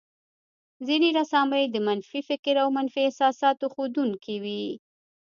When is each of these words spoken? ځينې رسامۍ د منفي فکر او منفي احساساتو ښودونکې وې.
ځينې 0.87 1.09
رسامۍ 1.19 1.63
د 1.69 1.75
منفي 1.87 2.21
فکر 2.29 2.55
او 2.63 2.67
منفي 2.77 3.01
احساساتو 3.07 3.65
ښودونکې 3.73 4.35
وې. 4.43 4.65